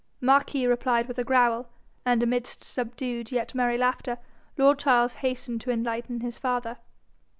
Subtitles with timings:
[0.19, 1.69] Marquis replied with a growl,
[2.07, 4.17] and amidst subdued yet merry laughter,
[4.57, 6.79] lord Charles hastened to enlighten his father.